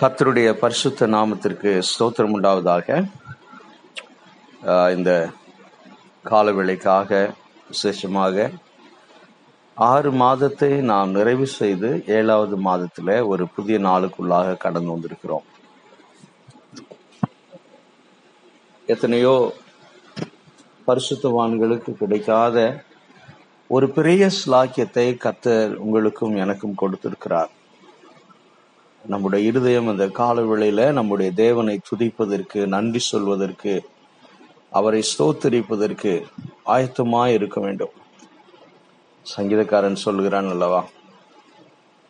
கத்தருடைய 0.00 0.48
பரிசுத்த 0.60 1.06
நாமத்திற்கு 1.14 1.70
ஸ்தோத்திரம் 1.88 2.34
உண்டாவதாக. 2.36 2.86
இந்த 4.96 5.10
காலவேளைக்காக 6.30 7.20
விசேஷமாக 7.72 8.46
ஆறு 9.76 10.10
மாதத்தை 10.22 10.70
நாம் 10.92 11.14
நிறைவு 11.18 11.46
செய்து 11.58 11.90
ஏழாவது 12.18 12.58
மாதத்தில் 12.68 13.14
ஒரு 13.32 13.46
புதிய 13.56 13.78
நாளுக்குள்ளாக 13.88 14.58
கடந்து 14.64 14.92
வந்திருக்கிறோம். 14.94 15.46
எத்தனையோ 18.94 19.36
பரிசுத்தவான்களுக்கு 20.90 21.92
கிடைக்காத 22.02 22.68
ஒரு 23.76 23.88
பெரிய 23.98 24.30
ஸ்லாக்கியத்தை 24.42 25.08
கத்தர் 25.26 25.74
உங்களுக்கும் 25.86 26.36
எனக்கும் 26.44 26.80
கொடுத்திருக்கிறார். 26.82 27.52
நம்முடைய 29.06 29.46
இருதயம் 29.46 29.88
அந்த 29.88 30.08
கால 30.08 30.42
வேளையில 30.42 30.92
நம்முடைய 30.92 31.32
தேவனை 31.32 31.80
துதிப்பதற்கு 31.90 32.66
நன்றி 32.66 32.98
சொல்வதற்கு 32.98 33.82
அவரை 34.70 35.04
ஸ்தோத்தரிப்பதற்கு 35.18 36.22
ஆயத்தமாய் 36.66 37.32
இருக்க 37.32 37.60
வேண்டும். 37.60 37.88
சங்கீதக்காரன் 39.36 39.94
சொல்கிறான் 39.94 40.48
அல்லவா? 40.48 40.84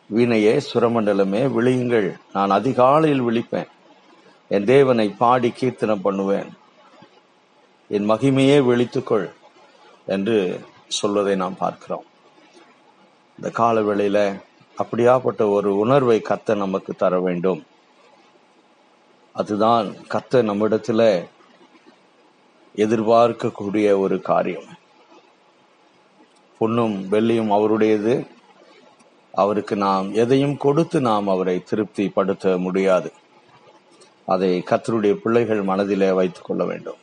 வீணையே 0.07 0.57
சுரமண்டலமே 0.57 1.51
விழியுங்கள். 1.59 2.17
நான் 2.33 2.49
அதிகாலையில் 2.49 3.21
விழிப்பேன். 3.21 3.67
என் 4.47 4.65
தேவனை 4.65 5.09
பாடி 5.09 5.49
கீர்த்தனம் 5.49 6.01
பண்ணுவேன். 6.01 6.53
என் 7.87 8.09
மகிமையே 8.09 8.59
விழித்துக்கொள் 8.61 9.31
என்று 10.05 10.61
சொல்வதை 10.87 11.35
நாம் 11.35 11.57
பார்க்கிறோம். 11.57 12.03
இந்த 13.37 13.49
கால 13.49 13.81
வேளையில 13.81 14.41
அப்படியாப்பட்ட 14.77 15.51
ஒரு 15.51 15.77
உணர்வை 15.77 16.21
கத்த 16.29 16.55
நமக்கு 16.55 16.93
தர 16.93 17.19
வேண்டும். 17.19 17.65
அதுதான் 19.33 19.87
கத்த 19.87 20.31
நம்மிடத்துல 20.31 21.27
எதிர்பார்க்கக்கூடிய 22.75 23.97
ஒரு 23.97 24.21
காரியம். 24.21 24.63
பொன்னும் 26.57 27.11
வெள்ளியும் 27.11 27.47
அவருடையது. 27.47 28.27
அவருக்கு 29.33 29.75
நாம் 29.75 30.13
எதையும் 30.13 30.57
கொடுத்து 30.57 31.01
நாம் 31.01 31.27
அவரை 31.27 31.63
திருப்திப்படுத்த 31.63 32.57
முடியாது. 32.57 33.11
அதை 34.25 34.63
கத்தருடைய 34.69 35.13
பிள்ளைகள் 35.13 35.61
மனதிலே 35.61 36.11
வைத்துக் 36.11 36.45
கொள்ள 36.45 36.65
வேண்டும். 36.65 36.95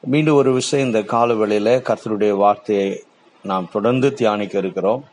மீண்டும் 0.00 0.34
ஒரு 0.34 0.52
விஷயம் 0.52 0.86
இந்த 0.86 1.02
கால 1.02 1.34
கத்தருடைய 1.34 2.30
வார்த்தையை 2.30 3.02
நாம் 3.42 3.68
தொடர்ந்து 3.72 4.14
தியானிக்க 4.14 4.58
இருக்கிறோம். 4.58 5.04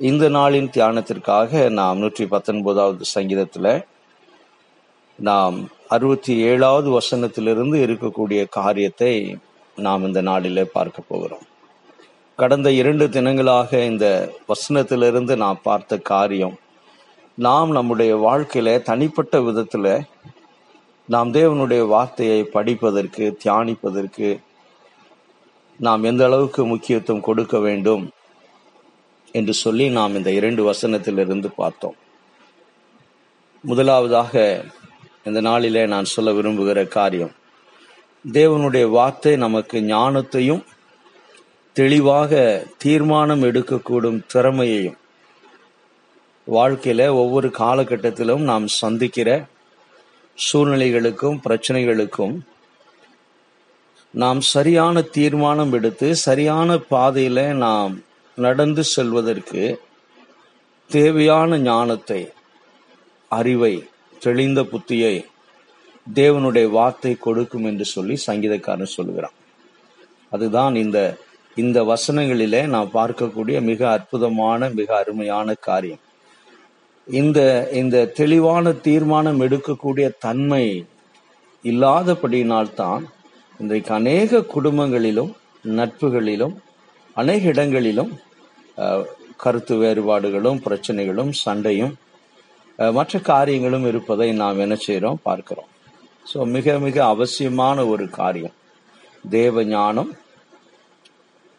இந்த 0.00 0.28
நாளின் 0.28 0.68
தியானத்திற்காக 0.70 1.70
நாம் 1.70 1.98
நூற்றி 1.98 2.26
பத்தொன்பதாவது 2.26 3.04
சங்கீதத்தில் 3.04 3.84
நாம் 5.16 5.68
அறுபத்தி 5.88 6.36
ஏழாவது 6.36 7.00
வசனத்திலிருந்து 7.00 7.76
இருக்கக்கூடிய 7.86 8.48
காரியத்தை 8.48 9.38
நாம் 9.76 10.04
இந்த 10.04 10.20
நாளிலே 10.20 10.64
பார்க்க 10.64 11.02
போகிறோம். 11.02 11.46
கடந்த 12.36 12.70
இரண்டு 12.70 13.08
தினங்களாக 13.08 13.86
இந்த 13.86 14.30
வசனத்திலிருந்து 14.48 15.36
நாம் 15.36 15.60
பார்த்த 15.62 15.98
காரியம் 15.98 16.58
நாம் 17.34 17.70
நம்முடைய 17.70 18.16
வாழ்க்கையில 18.16 18.82
தனிப்பட்ட 18.82 19.40
விதத்தில் 19.40 20.06
நாம் 21.06 21.34
தேவனுடைய 21.34 21.86
வார்த்தையை 21.86 22.42
படிப்பதற்கு 22.42 23.36
தியானிப்பதற்கு 23.44 24.40
நாம் 25.76 26.02
எந்த 26.02 26.24
அளவுக்கு 26.24 26.64
முக்கியத்துவம் 26.66 27.20
கொடுக்க 27.20 27.58
வேண்டும் 27.58 28.10
என்று 29.32 29.52
சொல்லி 29.52 29.90
நாம் 29.90 30.14
இந்த 30.14 30.30
இரண்டு 30.30 30.72
வசனத்திலிருந்து 30.72 31.46
பார்த்தோம். 31.56 31.96
முதலாவதாக 33.62 34.64
இந்த 35.24 35.40
நாளிலே 35.40 35.86
நான் 35.86 36.04
சொல்ல 36.04 36.32
விரும்புகிற 36.32 36.88
காரியம் 36.88 37.32
தேவனுடைய 38.32 38.90
வார்த்தை 38.90 39.36
நமக்கு 39.36 39.78
ஞானத்தையும் 39.80 40.64
தெளிவாக 41.72 42.66
தீர்மானம் 42.78 43.42
எடுக்கக்கூடும் 43.42 44.20
திறமையையும் 44.26 44.96
வாழ்க்கையில 46.46 47.08
ஒவ்வொரு 47.12 47.48
காலகட்டத்திலும் 47.48 48.38
நாம் 48.38 48.66
சந்திக்கிற 48.66 49.46
சூழ்நிலைகளுக்கும் 50.52 51.40
பிரச்சனைகளுக்கும் 51.48 52.38
நாம் 54.10 54.40
சரியான 54.40 55.02
தீர்மானம் 55.02 55.72
எடுத்து 55.72 56.14
சரியான 56.14 56.76
பாதையில 56.90 57.52
நாம் 57.52 58.02
நடந்து 58.38 58.82
செல்வதற்கு 58.84 59.62
தேவையான 60.90 61.58
ஞானத்தை 61.58 62.20
அறிவை 63.30 63.74
தெளிந்த 64.18 64.62
புத்தியை 64.62 65.14
தேவனுடைய 66.14 66.70
வார்த்தை 66.70 67.14
கொடுக்கும் 67.14 67.64
என்று 67.64 67.84
சொல்லி 67.84 68.16
சங்கீதக்காரன் 68.26 68.94
சொல்கிறான் 68.96 69.36
அதுதான் 70.32 70.74
இந்த 70.74 70.98
இந்த 71.56 71.78
வசனங்களிலே 71.82 72.66
நாம் 72.66 72.90
பார்க்கக்கூடிய 72.94 73.60
மிக 73.60 73.90
அற்புதமான 73.90 74.68
மிக 74.68 74.96
அருமையான 74.96 75.54
காரியம். 75.54 76.02
இந்த 77.06 77.40
இந்த 77.72 78.06
தெளிவான 78.06 78.72
தீர்மானம் 78.72 79.40
எடுக்கக்கூடிய 79.40 80.06
தன்மை 80.18 80.64
இல்லாதபடியினால்தான் 81.64 83.04
இன்றைக்கு 83.58 83.94
அநேக 83.94 84.40
குடும்பங்களிலும் 84.54 85.32
நட்புகளிலும் 85.76 86.56
அநேக 87.16 87.48
இடங்களிலும் 87.48 88.12
கருத்து 89.42 89.74
வேறுபாடுகளும் 89.82 90.60
பிரச்சனைகளும் 90.66 91.32
சண்டையும் 91.44 91.94
மற்ற 92.98 93.18
காரியங்களும் 93.30 93.86
இருப்பதை 93.90 94.28
நாம் 94.42 94.62
என்ன 94.64 94.74
செய்கிறோம் 94.84 95.20
பார்க்கிறோம். 95.28 95.70
ஸோ 96.30 96.38
மிக 96.56 96.76
மிக 96.86 96.96
அவசியமான 97.14 97.86
ஒரு 97.92 98.04
காரியம். 98.18 98.54
தேவ 99.36 99.64
ஞானம் 99.74 100.10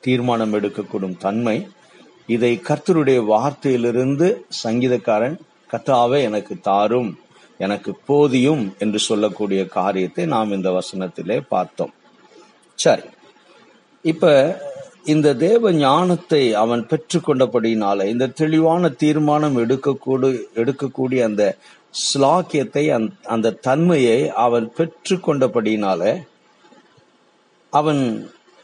தீர்மானம் 0.03 0.53
எடுக்கக்கூடும் 0.57 1.17
தன்மை. 1.25 1.57
இதை 2.35 2.51
கர்த்தருடைய 2.67 3.19
வார்த்தையிலிருந்து 3.33 4.27
சங்கீதக்காரன் 4.63 5.37
கத்தாவே 5.73 6.19
எனக்கு 6.29 6.53
தாரும் 6.69 7.09
எனக்கு 7.65 7.91
போதியும் 8.09 8.63
என்று 8.83 8.99
சொல்லக்கூடிய 9.09 9.61
காரியத்தை 9.77 10.25
நாம் 10.33 10.55
இந்த 10.57 10.69
வசனத்திலே 10.77 11.37
பார்த்தோம். 11.53 11.93
சரி. 12.79 13.07
இப்ப 14.05 14.33
இந்த 15.05 15.33
தேவ 15.33 15.71
ஞானத்தை 15.71 16.53
அவன் 16.53 16.81
பெற்றுக்கொண்டபடினால 16.89 18.05
இந்த 18.05 18.27
தெளிவான 18.27 18.89
தீர்மானம் 18.89 19.57
எடுக்கக்கூடு 19.57 20.29
எடுக்கக்கூடிய 20.55 21.19
அந்த 21.23 21.57
ஸ்லாக்கியத்தை 22.01 22.83
அந்த 22.97 23.11
அந்த 23.25 23.53
தன்மையை 23.67 24.29
அவன் 24.45 24.71
பெற்றுக்கொண்டபடினால 24.77 26.01
அவன் 27.73 28.03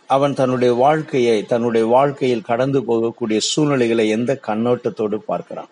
அவன் 0.10 0.34
தன்னுடைய 0.34 0.74
வாழ்க்கையை 0.74 1.44
தன்னுடைய 1.46 1.86
வாழ்க்கையில் 1.88 2.48
கடந்து 2.52 2.80
போகக்கூடிய 2.82 3.40
சூழ்நிலைகளை 3.52 4.10
எந்த 4.10 4.40
கண்ணோட்டத்தோடு 4.48 5.16
பார்க்கிறான்? 5.16 5.72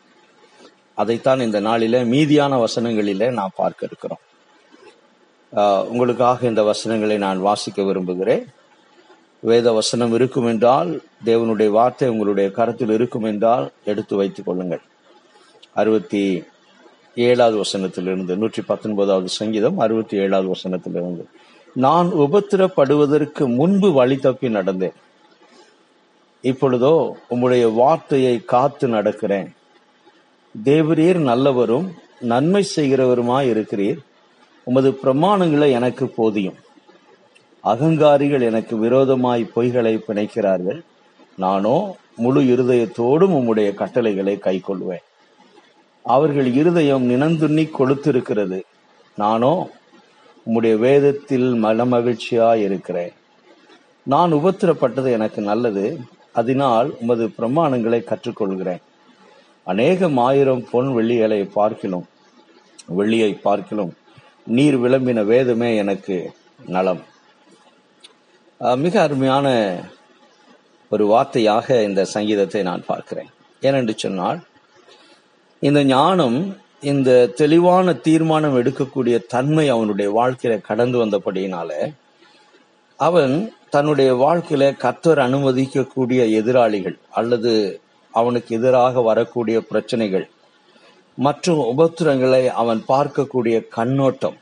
அதைத்தான் 0.95 1.39
இந்த 1.39 1.61
நாளில 1.61 2.01
மீதியான 2.13 2.53
வசனங்களில 2.65 3.31
நான் 3.31 3.57
பார்க்க 3.61 3.87
இருக்கிறோம். 3.89 4.23
உங்களுக்காக 5.89 6.47
இந்த 6.47 6.63
வசனங்களை 6.63 7.17
நான் 7.17 7.39
வாசிக்க 7.39 7.83
விரும்புகிறேன். 7.83 8.45
வேத 9.43 9.71
வசனம் 9.71 10.13
இருக்கும் 10.13 10.45
என்றால் 10.45 10.89
தேவனுடைய 11.25 11.69
வார்த்தை 11.69 12.09
உங்களுடைய 12.09 12.51
கருத்தில் 12.51 12.89
இருக்கும் 12.89 13.23
என்றால் 13.23 13.71
எடுத்து 13.85 14.15
வைத்துக் 14.15 14.45
கொள்ளுங்கள். 14.45 14.81
அறுபத்தி 15.73 16.43
ஏழாவது 17.15 17.57
வசனத்திலிருந்து 17.61 18.35
நூற்றி 18.35 18.61
பத்தொன்பதாவது 18.61 19.27
சங்கீதம் 19.27 19.77
அறுபத்தி 19.77 20.17
ஏழாவது 20.17 20.49
வசனத்திலிருந்து. 20.49 21.23
நான் 21.75 22.09
உபத்திரப்படுவதற்கு 22.11 23.43
முன்பு 23.55 23.91
வழி 23.91 24.17
தப்பி 24.17 24.47
நடந்தேன். 24.47 24.97
இப்பொழுதோ 26.43 26.93
உம்முடைய 27.29 27.73
வார்த்தையை 27.73 28.35
காத்து 28.45 28.87
நடக்கிறேன். 28.87 29.49
தேவரீர் 30.55 31.19
நல்லவரும் 31.29 31.87
நன்மை 32.19 32.63
செய்கிறவருமாய் 32.75 33.51
இருக்கிறீர். 33.53 33.99
உமது 34.63 34.89
பிரமாணங்களை 35.03 35.71
எனக்கு 35.71 36.05
போதியும். 36.07 36.59
அகங்காரிகள் 37.63 38.41
எனக்கு 38.41 38.77
விரோதமாய் 38.77 39.51
பொய்களை 39.55 39.93
பிணைக்கிறார்கள். 40.07 40.79
நானோ 41.37 41.95
முழு 42.15 42.41
இருதயத்தோடும் 42.43 43.35
உம்முடைய 43.37 43.73
கட்டளைகளை 43.73 44.35
கைக்கொள்வேன் 44.41 45.05
அவர்கள் 46.05 46.49
இருதயம் 46.53 47.05
நினந்துண்ணி 47.09 47.65
கொளுத்திருக்கிறது. 47.79 48.59
நானோ 49.17 49.53
உம்முடைய 50.45 50.75
வேதத்தில் 50.77 51.47
மனமகிழ்ச்சியாய் 51.63 52.63
இருக்கிறேன். 52.67 53.13
நான் 54.05 54.33
உபத்திரப்பட்டது 54.33 55.09
எனக்கு 55.11 55.41
நல்லது. 55.41 55.85
அதனால் 56.33 56.89
உமது 57.01 57.25
பிரமாணங்களை 57.37 57.99
கற்றுக்கொள்கிறேன். 58.03 58.83
அநேகம் 59.63 60.17
ஆயிரம் 60.17 60.63
பொன் 60.71 60.89
வெள்ளிகளை 60.95 61.41
பார்க்கிலும் 61.57 62.05
வெள்ளியை 62.97 63.31
பார்க்கிலும் 63.41 63.93
நீர் 64.45 64.77
விளம்பின 64.81 65.19
வேதமே 65.25 65.75
எனக்கு 65.75 66.17
நலம். 66.65 67.03
மிக 68.63 69.01
அருமையான 69.01 69.47
ஒரு 70.89 71.05
வார்த்தையாக 71.05 71.83
இந்த 71.83 72.05
சங்கீதத்தை 72.05 72.61
நான் 72.63 72.83
பார்க்கிறேன். 72.85 73.29
ஏனென்று 73.61 73.95
சொன்னால் 73.95 74.39
இந்த 75.59 75.83
ஞானம் 75.83 76.57
இந்த 76.81 77.31
தெளிவான 77.35 77.93
தீர்மானம் 77.93 78.55
எடுக்கக்கூடிய 78.61 79.25
தன்மை 79.25 79.69
அவனுடைய 79.69 80.11
வாழ்க்கையில 80.11 80.61
கடந்து 80.61 81.05
வந்தபடியினால 81.05 81.71
அவன் 82.97 83.53
தன்னுடைய 83.69 84.13
வாழ்க்கையில 84.13 84.71
கத்தர் 84.77 85.19
அனுமதிக்கக்கூடிய 85.19 86.31
எதிராளிகள் 86.31 86.97
அல்லது 87.11 87.81
அவனுக்கு 88.11 88.55
எதிராக 88.55 89.01
வரக்கூடிய 89.01 89.59
பிரச்சனைகள் 89.61 90.29
மற்றும் 91.15 91.57
உபத்திரங்களை 91.57 92.45
அவன் 92.45 92.83
பார்க்கக்கூடிய 92.87 93.67
கண்ணோட்டம் 93.69 94.37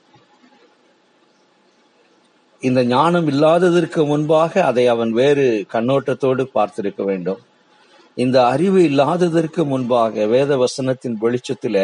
இந்த 2.62 2.84
ஞானம் 2.84 3.28
இல்லாததற்கு 3.28 4.06
முன்பாக 4.06 4.64
அதை 4.64 4.88
அவன் 4.88 5.12
வேறு 5.12 5.66
கண்ணோட்டத்தோடு 5.74 6.44
பார்த்திருக்க 6.56 7.04
வேண்டும். 7.04 7.40
இந்த 8.16 8.48
அறிவு 8.48 8.84
இல்லாததற்கு 8.84 9.66
முன்பாக 9.66 10.26
வேத 10.26 10.58
வசனத்தின் 10.58 11.16
வெளிச்சத்தில 11.22 11.78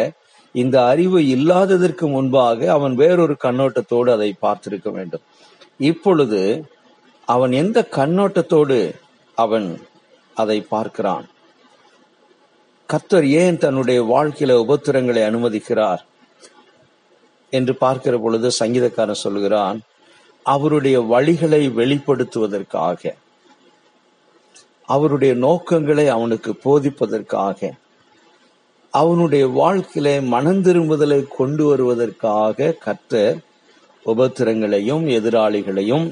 இந்த 0.56 0.86
அறிவு 0.86 1.28
இல்லாததற்கு 1.28 2.08
முன்பாக 2.08 2.72
அவன் 2.72 2.96
வேறொரு 2.96 3.36
கண்ணோட்டத்தோடு 3.44 4.10
அதை 4.12 4.36
பார்த்திருக்க 4.42 4.92
வேண்டும். 4.92 5.22
இப்பொழுது 5.78 6.42
அவன் 7.26 7.52
எந்த 7.52 7.88
கண்ணோட்டத்தோடு 7.92 8.78
அவன் 9.38 9.68
அதை 10.36 10.62
பார்க்கிறான்? 10.62 11.26
கர்த்தர் 12.90 13.26
ஏன் 13.26 13.58
தன்னுடைய 13.58 14.02
வாழ்க்கையில 14.04 14.54
உபத்திரங்களை 14.66 15.22
அனுமதிக்கிறார்? 15.30 16.02
என்று 17.50 17.76
பார்க்கிற 17.76 18.18
பொழுது 18.18 18.48
சங்கீதக்காரன் 18.60 19.24
சொல்கிறான் 19.26 19.80
அவருடைய 20.54 20.98
வழிகளை 21.14 21.62
வெளிப்படுத்துவதற்காக 21.80 23.12
அவருடைய 24.86 25.34
நோக்கங்களை 25.36 26.06
அவனுக்கு 26.08 26.52
போதிப்பதற்காக 26.66 27.70
அவனுடைய 28.94 29.46
வாழ்க்கையில 29.60 30.08
மனந்திரும்புதலை 30.34 31.20
கொண்டு 31.28 31.64
வருவதற்காக 31.66 32.72
கற்ற 32.86 33.38
உபத்திரங்களையும் 34.06 35.04
எதிராளிகளையும் 35.18 36.08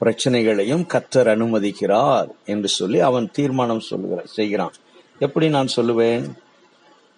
பிரச்சனைகளையும் 0.00 0.86
கத்தர் 0.94 1.30
அனுமதிக்கிறார் 1.34 2.28
என்று 2.44 2.68
சொல்லி 2.68 3.00
அவன் 3.00 3.26
தீர்மானம் 3.32 3.86
சொல்லுகிறான் 3.90 4.32
செய்கிறான். 4.38 4.74
எப்படி 5.18 5.48
நான் 5.48 5.74
சொல்லுவேன்? 5.76 6.24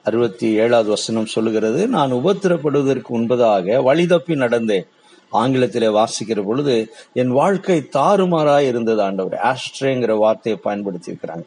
அறுபத்தி 0.05 0.49
ஏழாவது 0.65 0.89
வசனம் 0.89 1.33
சொல்லுகிறது 1.37 1.81
நான் 1.89 2.13
உபத்திரப்படுவதற்கு 2.13 3.11
முன்பதாக 3.13 3.83
வழி 3.83 4.07
தப்பி 4.07 4.35
நடந்தேன். 4.35 4.87
ஆங்கிலத்திலே 5.33 5.89
வாசிக்கிற 5.99 6.45
பொழுது 6.45 6.95
என் 7.13 7.31
வாழ்க்கை 7.31 7.89
தாறுமாறா 7.93 8.61
இருந்தது 8.61 9.03
ஆண்டவர். 9.03 9.41
ஆஸ்ட்ரேங்கிற 9.45 10.19
வார்த்தையை 10.19 10.61
பயன்படுத்தி 10.63 11.13
இருக்கிறாங்க 11.13 11.47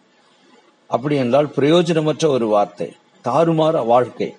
அப்படி 0.87 1.15
என்றால் 1.15 1.47
பிரயோஜனமற்ற 1.47 2.25
ஒரு 2.27 2.47
வார்த்தை 2.47 2.95
தாறுமாற 3.23 3.85
வாழ்க்கை. 3.85 4.35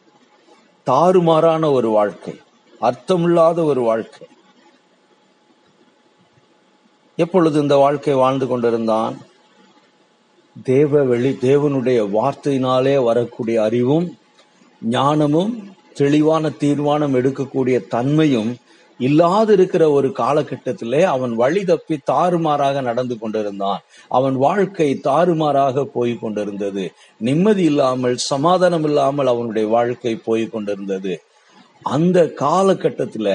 தாறுமாறான 0.87 1.72
ஒரு 1.72 1.88
வாழ்க்கை 1.88 2.34
அர்த்தமில்லாத 2.81 3.64
ஒரு 3.64 3.81
வாழ்க்கை. 3.81 4.26
எப்பொழுது 7.16 7.60
இந்த 7.60 7.76
வாழ்க்கை 7.76 8.14
வாழ்ந்து 8.14 8.46
கொண்டிருந்தான்? 8.46 9.16
தேவ 10.64 11.02
வெளி 11.02 11.37
தேவனுடைய 11.40 11.98
வார்த்தையினாலே 12.16 13.04
வரக்கூடிய 13.04 13.62
அறிவும் 13.62 14.19
ஞானமும் 14.81 15.52
தெளிவான 15.94 16.50
தீர்மானம் 16.50 17.14
எடுக்கக்கூடிய 17.14 17.87
தன்மையும் 17.87 18.56
இல்லாது 19.00 19.52
இருக்கிற 19.52 19.91
ஒரு 19.91 20.08
காலகட்டத்திலே 20.08 21.02
அவன் 21.02 21.35
வழி 21.35 21.62
தப்பி 21.64 21.97
தாறுமாறாக 22.11 22.82
நடந்து 22.82 23.19
கொண்டிருந்தான். 23.19 23.81
அவன் 24.08 24.37
வாழ்க்கை 24.37 25.00
தாறுமாறாக 25.05 25.85
போய் 25.85 26.19
கொண்டிருந்தது. 26.19 26.85
நிம்மதி 27.19 27.64
இல்லாமல் 27.64 28.17
சமாதானம் 28.17 28.85
இல்லாமல் 28.85 29.26
அவனுடைய 29.26 29.69
வாழ்க்கை 29.69 30.14
போய் 30.17 30.44
கொண்டிருந்தது. 30.49 31.14
அந்த 31.82 32.19
காலகட்டத்துல 32.41 33.29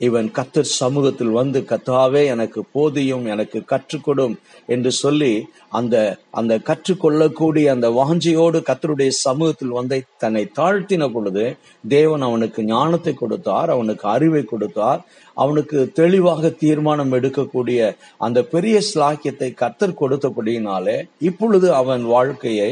இவன் 0.00 0.28
கத்தர் 0.30 0.68
சமூகத்தில் 0.74 1.32
வந்து 1.32 1.60
கத்தாவே 1.70 2.22
எனக்கு 2.26 2.60
போதியும் 2.74 3.24
எனக்கு 3.26 3.58
கற்றுக்கொடும் 3.68 4.34
என்று 4.66 4.90
சொல்லி 4.94 5.32
அந்த 5.70 5.96
அந்த 6.30 6.54
கற்றுக்கொள்ளக்கூடிய 6.66 7.66
அந்த 7.70 7.88
வாஞ்சியோடு 7.90 8.60
கத்தருடைய 8.62 9.12
சமூகத்தில் 9.18 9.74
வந்து 9.78 9.98
தன்னை 10.18 10.44
தாழ்த்தின 10.58 11.08
பொழுது 11.08 11.44
தேவன் 11.88 12.22
அவனுக்கு 12.22 12.62
ஞானத்தை 12.66 13.14
கொடுத்தார் 13.14 13.70
அவனுக்கு 13.70 14.06
அறிவை 14.08 14.42
கொடுத்தார் 14.44 15.02
அவனுக்கு 15.36 15.80
தெளிவாக 15.92 16.52
தீர்மானம் 16.60 17.12
எடுக்கக்கூடிய 17.12 17.80
அந்த 18.18 18.38
பெரிய 18.50 18.78
ஸ்லாக்கியத்தை 18.88 19.50
கத்தர் 19.54 19.98
கொடுத்தபடியினாலே 20.00 20.96
இப்பொழுது 21.22 21.68
அவன் 21.74 22.04
வாழ்க்கையை 22.06 22.70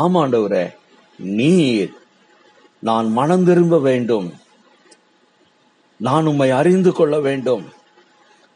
ஆமாண்டவரே 0.00 0.66
நீர் 1.18 1.92
நான் 2.82 3.08
மனம் 3.12 3.44
திரும்ப 3.44 3.78
வேண்டும் 3.80 4.28
நான் 6.00 6.26
உம்மை 6.26 6.50
அறிந்து 6.50 6.92
கொள்ள 6.92 7.20
வேண்டும். 7.20 7.64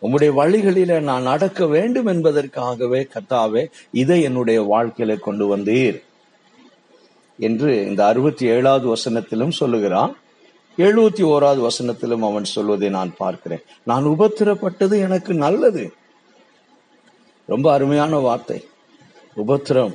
உம்முடைய 0.02 0.32
வழிகளில 0.36 1.00
நான் 1.00 1.22
நடக்க 1.22 1.66
வேண்டும் 1.66 2.06
என்பதற்காகவே 2.06 3.08
கத்தாவே 3.14 3.70
இதை 3.90 4.22
என்னுடைய 4.22 4.62
வாழ்க்கையில 4.62 5.18
கொண்டு 5.18 5.56
வந்தீர். 5.56 6.02
என்று 7.38 7.86
இந்த 7.86 8.06
அறுபத்தி 8.06 8.46
ஏழாவது 8.46 8.94
வசனத்திலும் 8.94 9.50
சொல்லுகிறான். 9.50 10.16
எழுபத்தி 10.76 11.24
ஓராவது 11.24 11.66
வசனத்திலும் 11.66 12.22
அவன் 12.22 12.44
சொல்வதை 12.44 12.88
நான் 12.88 13.14
பார்க்கிறேன். 13.16 13.62
நான் 13.84 14.04
உபத்திரப்பட்டது 14.04 14.98
எனக்கு 14.98 15.34
நல்லது. 15.34 15.92
ரொம்ப 17.46 17.72
அருமையான 17.72 18.16
வார்த்தை. 18.16 18.64
உபத்திரம் 19.36 19.94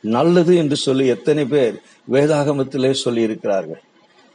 நல்லது 0.00 0.56
என்று 0.56 0.76
சொல்லி 0.76 1.06
எத்தனை 1.06 1.44
பேர் 1.44 1.80
வேதாகமத்திலே 2.10 2.92
சொல்லி 2.92 3.22
இருக்கிறார்கள் 3.22 3.82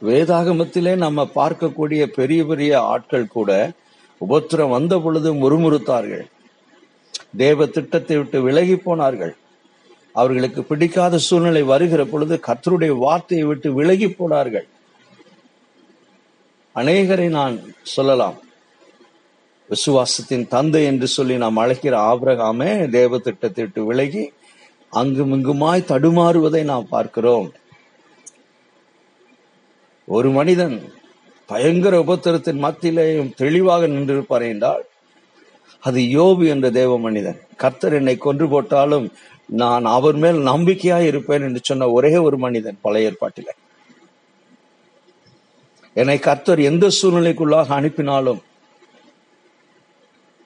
வேதாகமத்திலே 0.06 0.92
நம்ம 0.96 1.28
பார்க்கக்கூடிய 1.34 2.02
பெரிய 2.18 2.44
பெரிய 2.44 2.72
ஆட்கள் 2.92 3.32
கூட 3.36 3.50
உபத்திரம் 4.20 4.74
வந்த 4.76 4.94
பொழுது 4.98 5.30
முறுமுறுத்தார்கள். 5.34 6.24
தேவ 7.36 7.66
திட்டத்தை 7.66 8.16
விட்டு 8.16 8.42
விலகி 8.42 8.76
போனார்கள். 8.76 9.34
அவர்களுக்கு 10.12 10.62
பிடிக்காத 10.62 11.18
சூழ்நிலை 11.18 11.62
வருகிற 11.62 12.02
பொழுது 12.04 12.40
கத்தருடைய 12.46 12.92
வார்த்தையை 12.98 13.46
விட்டு 13.46 13.68
விலகி 13.74 14.08
போனார்கள். 14.08 14.66
அநேகரை 16.76 17.28
நான் 17.28 17.56
சொல்லலாம். 17.82 18.38
விசுவாசத்தின் 19.70 20.46
தந்தை 20.48 20.84
என்று 20.84 21.06
சொல்லி 21.06 21.36
நாம் 21.36 21.56
அழைக்கிற 21.56 21.94
ஆபிரகாமே 22.10 22.70
தேவ 22.90 23.18
திட்டத்தை 23.18 23.64
விட்டு 23.64 23.84
விலகி 23.84 24.24
அங்குமிங்குமாய் 24.92 25.88
தடுமாறுவதை 25.90 26.62
நாம் 26.64 26.88
பார்க்கிறோம். 26.88 27.48
ஒரு 30.08 30.30
மனிதன் 30.30 30.92
பயங்கர 31.46 31.94
உபத்திரத்தின் 32.00 32.60
மத்தியிலேயும் 32.64 33.34
தெளிவாக 33.34 33.86
நின்றிருப்பார் 33.86 34.48
என்றால் 34.48 34.84
அது 35.80 36.00
யோபு 36.00 36.48
என்ற 36.48 36.70
தேவ 36.70 36.98
மனிதன். 36.98 37.38
கர்த்தர் 37.56 37.92
என்னை 37.92 38.16
கொன்று 38.16 38.48
போட்டாலும் 38.48 39.06
நான் 39.46 39.84
அவர் 39.84 40.14
மேல் 40.14 40.36
நம்பிக்கையா 40.36 40.98
இருப்பேன் 41.00 41.42
என்று 41.42 41.60
சொன்ன 41.62 41.90
ஒரே 41.90 42.16
ஒரு 42.16 42.36
மனிதன் 42.38 42.78
பழைய 42.80 43.10
ஏற்பாட்டில. 43.10 43.48
என்னை 45.94 46.18
கர்த்தர் 46.18 46.60
எந்த 46.60 46.86
சூழ்நிலைக்குள்ளாக 47.02 47.68
அனுப்பினாலும் 47.68 48.42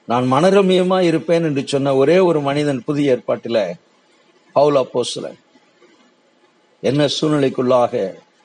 நான் 0.09 0.33
மனரமியமா 0.33 1.01
இருப்பேன் 1.01 1.45
என்று 1.45 1.63
சொன்ன 1.67 1.95
ஒரே 1.95 2.19
ஒரு 2.19 2.41
மனிதன் 2.41 2.85
புதிய 2.85 3.17
ஏற்பாட்டில 3.17 3.59
பவுல் 4.53 4.75
அப்போஸ்தலன். 4.75 5.39
என்ன 6.81 7.09
சூழ்நிலைக்குள்ளாக 7.21 7.93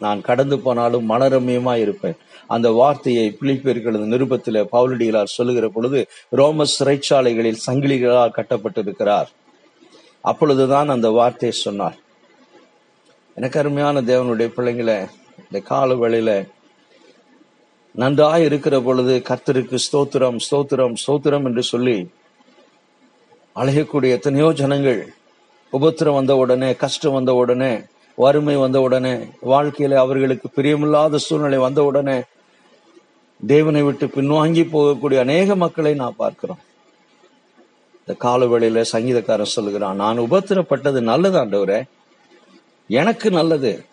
நான் 0.06 0.26
கடந்து 0.28 0.58
போனாலும் 0.66 1.10
மனரமியமா 1.10 1.74
இருப்பேன். 1.84 2.18
அந்த 2.56 2.68
வார்த்தையை 2.80 3.26
பிலிப்பியர்களது 3.42 4.06
நிருபத்தில் 4.14 4.70
பவுலடிகளார் 4.74 5.36
சொல்லுகிற 5.38 5.68
பொழுது 5.76 6.00
ரோம 6.40 6.66
சிறைச்சாலைகளில் 6.76 7.64
சங்கிலிகளால் 7.68 8.38
கட்டப்பட்டிருக்கிறார். 8.38 9.30
அப்பொழுதுதான் 10.24 10.90
அந்த 10.96 11.08
வார்த்தையை 11.20 11.56
சொன்னார். 11.66 11.98
எனக்கு 13.38 13.60
அருமையான 13.60 14.02
தேவனுடைய 14.12 14.50
பிள்ளைங்களை 14.56 14.98
இந்த 15.44 15.60
கால 15.70 15.96
வேளையில 16.02 16.32
நன்றாய் 17.96 18.46
இருக்கிற 18.48 18.76
பொழுது 18.88 19.14
கர்த்தருக்கு 19.30 19.78
ஸ்தோத்திரம் 19.86 20.38
ஸ்தோத்திரம் 20.46 20.96
ஸ்தோத்திரம் 21.02 21.46
என்று 21.50 21.64
சொல்லி 21.72 21.98
அழையக்கூடிய 23.56 24.12
எத்தனையோ 24.18 24.48
ஜனங்கள் 24.62 25.02
உபத்திரம் 25.74 26.18
வந்த 26.20 26.34
உடனே 26.44 26.70
கஷ்டம் 26.84 27.18
வந்த 27.18 27.32
உடனே 27.42 27.74
வறுமை 28.15 28.55
வந்தவுடனே 28.55 29.13
வாழ்க்கையில 29.46 29.93
அவர்களுக்கு 29.93 30.62
பிரியமில்லாத 30.62 31.15
சூழ்நிலை 31.15 31.58
வந்தவுடனே 31.58 32.24
தேவனை 33.48 33.82
விட்டு 33.82 34.05
பின்வாங்கி 34.05 34.63
போகக்கூடிய 34.74 35.20
அநேக 35.20 35.55
மக்களை 35.55 35.93
நான் 35.93 36.13
பார்க்கிறோம். 36.17 36.60
இந்த 38.05 38.27
காலவேளையில 38.27 38.86
சங்கீதக்காரன் 38.91 39.55
சொல்லுகிறான் 39.55 39.96
நான் 39.96 40.20
உபத்திரப்பட்டது 40.20 41.01
நல்லது 41.01 41.46
ஆண்டவரே. 41.46 41.84
எனக்கு 42.88 43.32
நல்லது. 43.32 43.86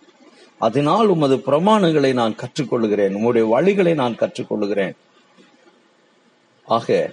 அதனால் 0.59 1.07
உமது 1.07 1.37
பிரமாணங்களை 1.37 2.13
நான் 2.13 2.35
கற்றுக்கொள்கிறேன் 2.35 3.15
உம்முடைய 3.15 3.45
வழிகளை 3.57 3.95
நான் 3.95 4.15
கற்றுக்கொள்கிறேன் 4.15 4.93
ஆக 6.65 7.11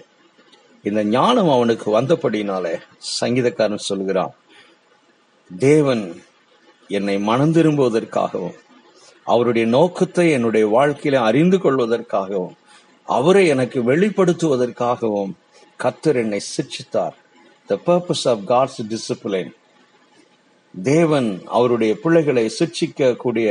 இந்த 0.83 1.03
ஞானம் 1.03 1.49
அவனுக்கு 1.49 2.01
வந்தபடினாலே 2.01 2.79
சங்கீதக்காரன் 3.21 3.85
சொல்கிறான் 3.89 4.33
தேவன் 5.59 6.21
என்னை 6.89 7.15
மனம் 7.19 7.53
திரும்புவதற்காகவும் 7.53 8.57
அவருடைய 9.27 9.65
நோக்கத்தை 9.67 10.25
என்னுடைய 10.31 10.65
வாழ்க்கையில 10.67 11.21
அறிந்து 11.21 11.57
கொள்வதற்காகவும் 11.57 12.55
அவரை 13.07 13.43
எனக்கு 13.47 13.79
வெளிப்படுத்துவதற்காகவும் 13.83 15.31
கத்தர் 15.79 16.15
என்னை 16.15 16.41
சிக்ஷித்தார் 16.57 17.15
the 17.69 17.77
purpose 17.85 18.25
of 18.27 18.43
God's 18.47 18.81
discipline 18.87 19.51
தேவன் 20.73 21.29
அவருடைய 21.45 21.93
பிள்ளைகளை 21.95 22.45
சிக்ஷிக்க 22.59 23.15
கூடிய 23.15 23.49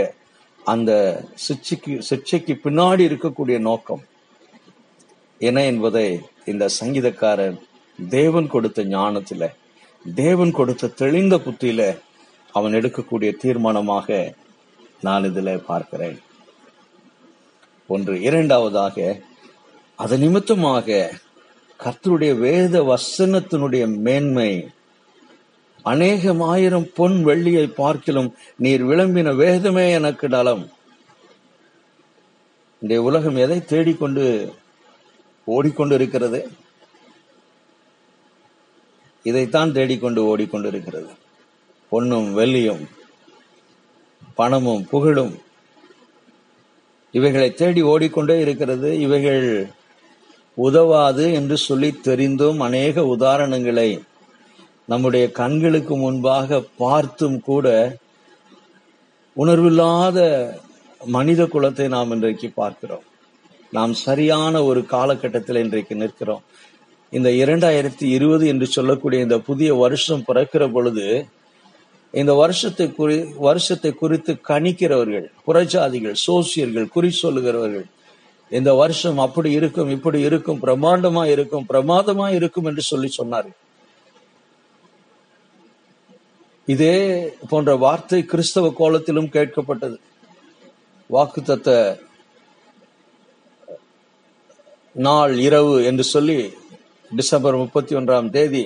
அந்த 0.64 0.90
சிக்ஷைக்கு 1.48 1.94
சிக்ஷைக்கு 2.10 2.54
பின்னாடி 2.64 3.02
இருக்கக்கூடிய 3.08 3.58
நோக்கம் 3.60 4.02
என்ன 5.40 5.60
என்பதை 5.64 6.06
இந்த 6.44 6.64
சங்கீதக்காரன் 6.80 7.56
தேவன் 7.98 8.46
கொடுத்த 8.46 8.82
ஞானத்துல 8.90 9.44
தேவன் 10.04 10.52
கொடுத்த 10.52 10.94
தெளிந்த 10.96 11.36
புத்தியில 11.36 11.82
அவன் 12.56 12.76
எடுக்கக்கூடிய 12.78 13.30
தீர்மானமாக 13.42 14.08
நான் 15.06 15.26
இதுல 15.30 15.50
பார்க்கிறேன். 15.70 16.18
ஒன்று 17.94 18.14
இரண்டாவதாக 18.28 18.96
அது 20.02 20.14
நிமித்தமாக 20.22 20.88
கர்த்தருடைய 21.80 22.32
வேத 22.46 22.74
வசனத்தினுடைய 22.92 23.84
மேன்மை. 24.06 24.50
அநேகமாயிரம் 25.92 26.86
பொன் 26.98 27.18
வெள்ளியை 27.28 27.66
பார்க்கிலும் 27.80 28.30
நீர் 28.64 28.84
விளம்பின 28.90 29.34
வேதமே 29.42 29.84
எனக்கு 29.98 30.26
நலம். 30.34 30.64
இந்த 32.82 32.94
உலகம் 33.08 33.38
எதை 33.44 33.58
தேடிக்கொண்டு 33.72 34.24
ஓடிக்கொண்டு 35.54 35.94
இருக்கிறது 35.98 36.40
இதைத்தான் 39.30 39.74
தேடிக்கொண்டு 39.76 40.20
ஓடிக்கொண்டு 40.30 40.68
இருக்கிறது 40.72 41.12
பொன்னும் 41.88 42.38
வெள்ளியும் 42.38 42.84
பணமும் 44.34 44.86
புகழும். 44.88 45.34
இவைகளை 47.12 47.52
தேடி 47.52 47.82
ஓடிக்கொண்டே 47.82 48.40
இருக்கிறது. 48.40 49.00
இவைகள் 49.00 49.70
உதவாது 50.54 51.32
என்று 51.32 51.56
சொல்லி 51.56 51.90
தெரிந்தும் 51.92 52.60
அநேக 52.60 53.00
உதாரணங்களை 53.00 54.00
நம்முடைய 54.86 55.30
கண்களுக்கு 55.30 55.96
முன்பாக 55.96 56.64
பார்த்தும் 56.76 57.40
கூட 57.40 57.96
உணர்வில்லாத 59.36 60.18
மனித 61.04 61.44
குலத்தை 61.44 61.88
நாம் 61.88 62.10
இன்றைக்கு 62.10 62.50
பார்க்கிறோம். 62.54 63.02
நாம் 63.70 63.92
சரியான 63.92 64.62
ஒரு 64.64 64.86
காலகட்டத்தில் 64.86 65.56
இன்றைக்கு 65.56 65.94
நிற்கிறோம். 65.94 66.42
இந்த 67.10 67.30
இரண்டாயிரத்தி 67.30 68.06
இருபது 68.16 68.46
என்று 68.46 68.66
சொல்லக்கூடிய 68.66 69.22
இந்த 69.22 69.38
புதிய 69.38 69.74
வருஷம் 69.74 70.24
பிறக்கிற 70.28 70.72
பொழுது 70.72 71.26
இந்த 72.20 72.32
வருஷத்தை 72.42 72.86
குறி 72.98 73.16
வருஷத்தை 73.46 73.90
குறித்து 73.92 74.32
கணிக்கிறவர்கள் 74.48 75.26
புறஜாதிகள் 75.46 76.16
சோசியர்கள் 76.26 76.92
குறி 76.94 77.10
சொல்லுகிறவர்கள் 77.22 77.86
இந்த 78.52 78.70
வருஷம் 78.74 79.18
அப்படி 79.18 79.50
இருக்கும் 79.58 79.90
இப்படி 79.90 80.18
இருக்கும் 80.28 80.62
பிரமாண்டமா 80.62 81.22
இருக்கும் 81.34 81.68
பிரமாதமா 81.70 82.26
இருக்கும் 82.38 82.68
என்று 82.70 82.82
சொல்லி 82.90 83.08
சொன்னார்கள். 83.18 83.56
இதே 86.74 86.96
போன்ற 87.50 87.70
வார்த்தை 87.84 88.20
கிறிஸ்தவ 88.24 88.70
கோலத்திலும் 88.78 89.32
கேட்கப்பட்டது. 89.36 89.96
வாக்குத்தத்த 91.10 91.70
நாள் 94.96 95.34
இரவு 95.38 95.74
என்று 95.84 96.04
சொல்லி 96.14 96.38
டிசம்பர் 97.10 97.56
முப்பத்தி 97.56 97.92
ஒன்றாம் 97.96 98.30
தேதி 98.30 98.62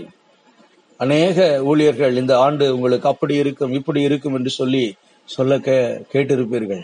அநேக 1.00 1.38
ஊழியர்கள் 1.70 2.18
இந்த 2.20 2.32
ஆண்டு 2.44 2.64
உங்களுக்கு 2.76 3.08
அப்படி 3.08 3.34
இருக்கும் 3.42 3.74
இப்படி 3.78 4.00
இருக்கும் 4.08 4.34
என்று 4.38 4.50
சொல்லி 4.50 4.84
சொல்ல 5.28 5.58
கே 5.66 5.76
கேட்டிருப்பீர்கள். 6.12 6.82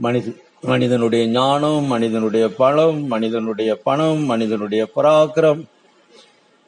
மனித 0.00 0.32
மனிதனுடைய 0.70 1.22
ஞானம் 1.26 1.86
மனிதனுடைய 1.92 2.46
பணம் 2.62 2.98
மனிதனுடைய 3.12 3.70
பணம் 3.86 4.22
மனிதனுடைய 4.30 4.82
பராக்கிரம் 4.96 5.62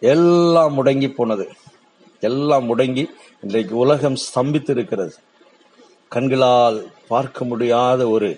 எல்லாம் 0.02 0.74
முடங்கி 0.78 1.08
போனது. 1.14 1.46
எல்லாம் 2.28 2.66
முடங்கி 2.70 3.04
இன்றைக்கு 3.44 3.74
உலகம் 3.84 4.18
ஸ்தம்பித்து 4.26 4.72
இருக்கிறது 4.76 5.14
கண்களால் 6.14 6.78
பார்க்க 7.12 7.44
முடியாத 7.44 8.00
ஒரு 8.08 8.30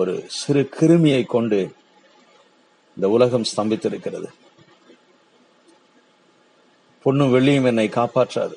ஒரு 0.00 0.14
சிறு 0.38 0.62
கிருமியை 0.78 1.22
கொண்டு 1.34 1.60
இந்த 2.96 3.06
உலகம் 3.16 3.48
ஸ்தம்பித்திருக்கிறது. 3.52 4.28
பொண்ணும் 7.06 7.32
வெள்ளியும் 7.34 7.64
என்னை 7.64 7.88
காப்பாற்றாது. 7.88 8.56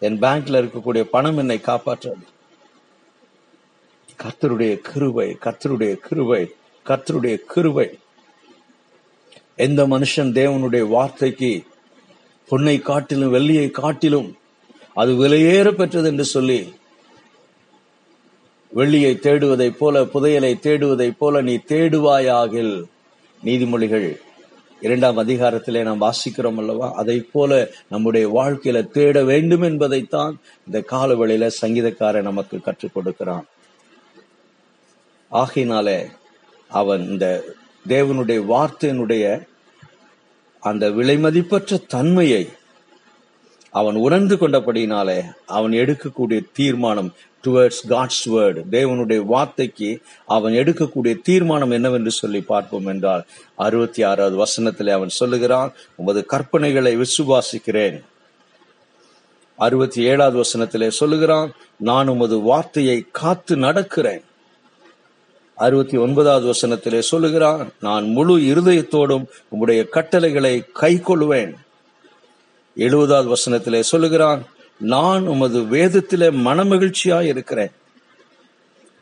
என் 0.00 0.18
பேங்க்ல 0.22 0.60
இருக்கக்கூடிய 0.60 1.02
பணம் 1.02 1.38
என்னை 1.38 1.58
காப்பாற்றாது. 1.58 2.24
கர்த்தருடைய 4.22 4.78
கிருவை 4.88 5.26
கர்த்தருடைய 5.44 5.96
கிருவை 6.10 6.42
கர்த்தருடைய 6.86 7.36
கிருவை 7.54 7.88
எந்த 9.56 9.86
மனுஷன் 9.86 10.32
தேவனுடைய 10.32 10.88
வார்த்தைக்கு 10.88 11.62
பொன்னை 12.48 12.82
காட்டிலும் 12.82 13.34
வெள்ளியை 13.34 13.70
காட்டிலும் 13.70 14.36
அது 14.94 15.12
விலையேற 15.12 15.70
பெற்றது 15.70 16.08
என்று 16.08 16.24
சொல்லி 16.24 16.72
வெள்ளியை 18.76 19.12
தேடுவதைப் 19.18 19.78
போல 19.78 20.04
புதையலை 20.04 20.54
தேடுவதைப் 20.62 21.18
போல 21.18 21.42
நீ 21.42 21.54
தேடுவாயாகில் 21.68 22.84
நீதிமொழிகள் 23.44 24.08
இரண்டாம் 24.80 25.18
அதிகாரத்திலே 25.18 25.82
நாம் 25.82 26.00
வாசிக்கிறோம் 26.00 26.56
அல்லவா? 26.56 26.92
அதை 26.92 27.26
போல 27.32 27.70
நம்முடைய 27.88 28.30
வாழ்க்கையில 28.30 28.88
தேட 28.88 29.24
வேண்டும் 29.24 29.62
என்பதைத்தான் 29.62 30.40
இந்த 30.66 30.84
காலவெளியில 30.90 31.50
சங்கீதக்காரன் 31.60 32.22
நமக்கு 32.22 32.60
கற்றுக் 32.60 32.94
கொடுக்கிறான். 32.94 33.46
ஆகையினாலே 35.28 36.06
அவன் 36.68 37.08
இந்த 37.08 37.44
தேவனுடைய 37.88 38.44
வார்த்தையினுடைய 38.46 39.46
அந்த 40.60 40.90
விலைமதிப்பற்ற 40.90 41.86
தன்மையை 41.86 42.48
அவன் 43.78 43.96
உணர்ந்து 44.06 44.34
கொண்டபடியினாலே 44.36 45.18
அவன் 45.56 45.74
எடுக்கக்கூடிய 45.80 46.40
தீர்மானம் 46.52 47.10
டுவர்ட்ஸ் 47.44 47.82
காட்ஸ் 47.88 48.24
வேர்டு 48.26 48.60
தேவனுடைய 48.74 49.20
வார்த்தைக்கு 49.32 49.90
அவன் 50.36 50.54
எடுக்கக்கூடிய 50.60 51.14
தீர்மானம் 51.22 51.74
என்னவென்று 51.76 52.12
சொல்லி 52.20 52.40
பார்ப்போம் 52.52 52.88
என்றால் 52.92 53.24
அறுபத்தி 53.66 54.02
ஆறாவது 54.02 54.36
வசனத்திலே 54.44 54.90
அவன் 54.90 55.18
சொல்லுகிறான் 55.20 55.70
உமது 55.96 56.20
கற்பனைகளை 56.32 56.92
விசுவாசிக்கிறேன். 57.02 57.98
அறுபத்தி 59.58 60.00
ஏழாவது 60.10 60.38
வசனத்திலே 60.44 60.88
சொல்லுகிறான் 61.00 61.50
நான் 61.90 62.08
உமது 62.08 62.36
வார்த்தையை 62.50 62.98
காத்து 63.20 63.54
நடக்கிறேன். 63.66 64.24
அறுபத்தி 65.66 65.96
ஒன்பதாவது 65.96 66.46
வசனத்திலே 66.52 67.00
சொல்லுகிறான் 67.12 67.62
நான் 67.86 68.04
முழு 68.16 68.34
இருதயத்தோடும் 68.50 69.24
உம்முடைய 69.52 69.80
கட்டளைகளை 69.88 70.54
கை 70.82 70.92
கொள்வேன் 71.00 71.54
எழுபதாவது 72.76 73.34
வசனத்திலே 73.34 73.80
சொல்லுகிறான் 73.80 74.42
நான் 74.80 75.26
உமது 75.26 75.60
வேதத்திலே 75.60 76.28
மனமகிழ்ச்சியாய் 76.46 77.22
இருக்கிறேன். 77.22 77.72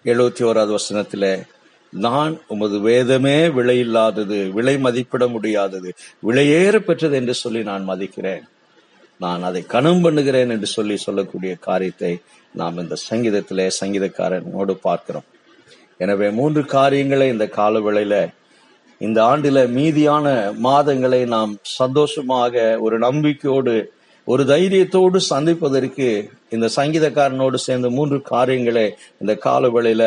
எழுபத்தி 0.05 0.43
ஓராவது 0.49 0.79
வசனத்திலே 0.79 1.43
நான் 1.91 2.41
உமது 2.49 2.81
வேதமே 2.81 3.47
விலையில்லாதது 3.47 4.53
விலை 4.53 4.79
மதிப்பிட 4.79 5.29
முடியாதது 5.29 5.95
விலையேற 6.27 6.79
பெற்றது 6.79 7.17
என்று 7.17 7.35
சொல்லி 7.35 7.63
நான் 7.63 7.89
மதிக்கிறேன். 7.89 8.45
நான் 9.19 9.43
அதை 9.43 9.63
கனம் 9.67 10.01
பண்ணுகிறேன் 10.01 10.51
என்று 10.51 10.67
சொல்லி 10.67 10.97
சொல்லக்கூடிய 10.97 11.55
காரியத்தை 11.55 12.19
நாம் 12.55 12.79
இந்த 12.79 12.97
சங்கீதத்திலே 13.11 13.71
சங்கீதக்காரனோடு 13.81 14.73
பார்க்கிறோம். 14.73 15.25
எனவே 15.99 16.31
மூன்று 16.31 16.65
காரியங்களை 16.65 17.29
இந்த 17.29 17.47
கால 17.47 17.79
வேளையில 17.79 18.29
இந்த 19.01 19.19
ஆண்டில 19.23 19.59
மீதியான 19.77 20.27
மாதங்களை 20.63 21.27
நாம் 21.27 21.53
சந்தோஷமாக 21.63 22.79
ஒரு 22.81 22.99
நம்பிக்கையோடு 22.99 23.75
ஒரு 24.25 24.43
தைரியத்தோடு 24.45 25.19
சந்திப்பதற்கு 25.33 26.07
இந்த 26.51 26.67
சங்கீதக்காரனோடு 26.77 27.55
சேர்ந்த 27.55 27.89
மூன்று 27.91 28.23
காரியங்களை 28.23 28.87
இந்த 29.21 29.33
காலவேளையில 29.45 30.05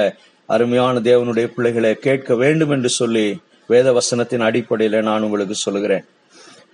அருமையான 0.50 1.00
தேவனுடைய 1.00 1.46
பிள்ளைகளை 1.46 1.92
கேட்க 1.96 2.36
வேண்டும் 2.36 2.70
என்று 2.70 2.90
சொல்லி 2.90 3.28
வேத 3.68 3.88
வசனத்தின் 3.92 4.46
அடிப்படையில 4.48 5.02
நான் 5.02 5.24
உங்களுக்கு 5.24 5.56
சொல்லுகிறேன். 5.56 6.06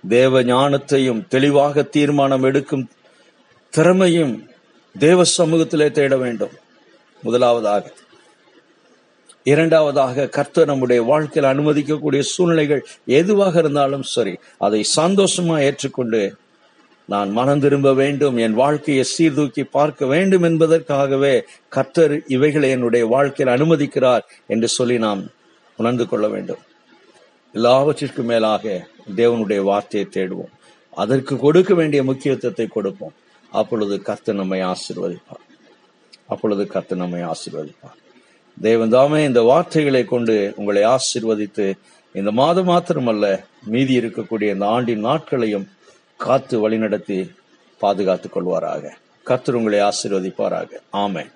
தேவ 0.08 0.42
ஞானத்தையும் 0.42 1.20
தெளிவாக 1.28 1.82
தீர்மானம் 1.82 2.42
எடுக்கும் 2.42 2.88
திறமையும் 3.70 4.34
தேவ 4.94 5.22
சமூகத்திலே 5.38 5.90
தேட 5.90 6.16
வேண்டும். 6.16 6.54
முதலாவதாக 7.22 7.92
இரண்டாவதாக 9.46 10.26
கர்த்தர் 10.26 10.66
நம்முடைய 10.66 11.02
வாழ்க்கையில் 11.02 11.50
அனுமதிக்கக்கூடிய 11.52 12.20
சூழ்நிலைகள் 12.20 12.86
எதுவாக 13.04 13.58
இருந்தாலும் 13.58 14.02
சரி 14.02 14.34
அதை 14.58 14.80
சந்தோஷமா 14.96 15.56
ஏற்றுக்கொண்டு 15.60 16.20
நான் 17.08 17.30
மனம் 17.30 17.60
திரும்ப 17.60 17.92
வேண்டும் 17.94 18.36
என் 18.36 18.54
வாழ்க்கையை 18.54 19.04
சீர்தூக்கி 19.04 19.64
பார்க்க 19.64 20.06
வேண்டும் 20.06 20.42
என்பதற்காகவே 20.42 21.34
கர்த்தர் 21.68 22.14
இவைகளை 22.26 22.70
என்னுடைய 22.70 23.06
வாழ்க்கையில் 23.06 23.54
அனுமதிக்கிறார் 23.54 24.24
என்று 24.46 24.68
சொல்லி 24.68 24.98
நாம் 24.98 25.22
உணர்ந்து 25.76 26.08
கொள்ள 26.08 26.28
வேண்டும். 26.28 26.62
எல்லாவற்றிற்கும் 27.54 28.26
மேலாக 28.26 28.86
தேவனுடைய 29.16 29.62
வார்த்தையை 29.62 30.08
தேடுவோம். 30.12 30.52
அதற்கு 30.90 31.38
கொடுக்க 31.38 31.74
வேண்டிய 31.74 32.02
முக்கியத்துவத்தை 32.02 32.66
கொடுப்போம். 32.66 33.14
அப்பொழுது 33.52 34.02
கர்த்தர் 34.02 34.34
நம்மை 34.34 34.60
ஆசீர்வதிப்பார். 34.60 35.44
அப்பொழுது 36.26 36.66
கர்த்தர் 36.66 36.98
நம்மை 36.98 37.22
ஆசிர்வதிப்பார். 37.22 38.00
தேவன் 38.60 38.88
தாமே 38.88 39.24
இந்த 39.24 39.42
வார்த்தைகளை 39.42 40.04
கொண்டு 40.04 40.52
உங்களை 40.56 40.82
ஆசீர்வதித்து 40.82 41.72
இந்த 42.12 42.30
மாதம் 42.30 42.68
மாத்திரமல்ல 42.68 43.44
மீதி 43.64 43.98
இருக்கக்கூடிய 43.98 44.42
இந்த 44.42 44.66
ஆண்டின் 44.66 45.00
நாட்களையும் 45.00 45.68
காத்து 46.16 46.70
வழிநடத்தி 46.70 47.34
பாதுகாத்துக் 47.78 48.36
கொள்வாராக. 48.36 48.88
கர்த்தர் 49.24 49.54
உங்களை 49.54 49.78
ஆசிர்வதிப்பாராக. 49.78 50.70
ஆமேன். 50.92 51.30